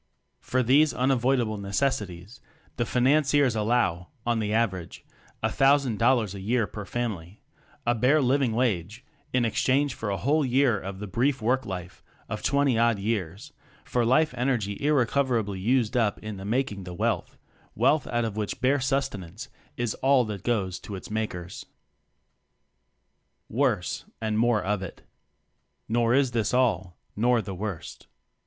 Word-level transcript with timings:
F 0.43 0.55
L 0.55 0.63
these 0.63 0.95
unavoidable 0.95 1.59
necessities 1.59 2.41
Financiers" 2.75 3.55
allow, 3.55 4.07
on 4.25 4.41
an 4.41 4.49
average 4.49 5.05
thousand 5.47 5.99
dollars 5.99 6.33
a 6.33 6.39
year 6.39 6.65
per 6.65 6.85
family 6.85 7.39
bare 7.97 8.19
living 8.19 8.53
wage" 8.53 9.05
in 9.31 9.45
exchange 9.45 9.93
for 9.93 10.09
a 10.09 10.17
whole 10.17 10.43
year 10.43 10.79
of 10.79 10.97
the 10.97 11.05
brief 11.05 11.39
work 11.39 11.67
life 11.67 12.01
(of 12.29 12.41
twenty 12.41 12.79
odd 12.79 12.97
years), 12.97 13.53
for 13.85 14.03
life 14.03 14.33
energy 14.35 14.75
irrecoverably 14.83 15.59
used 15.59 15.95
up 15.95 16.17
in 16.23 16.41
making 16.49 16.83
the 16.83 16.95
wealth; 16.95 17.37
wealth 17.75 18.07
out 18.07 18.25
of 18.25 18.35
which 18.35 18.59
bare 18.59 18.79
sus 18.79 19.07
tenance 19.07 19.49
is 19.77 19.93
all 19.93 20.25
that 20.25 20.41
goes 20.41 20.79
to 20.79 20.95
its 20.95 21.11
Makers. 21.11 21.67
Worse 23.47 24.05
and 24.19 24.39
More 24.39 24.63
of 24.63 24.81
It. 24.81 25.03
Nor 25.87 26.15
is 26.15 26.31
this 26.31 26.55
all, 26.55 26.97
nor 27.15 27.39
the 27.43 27.53
worst. 27.53 28.07